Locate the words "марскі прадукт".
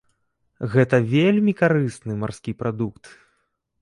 2.25-3.03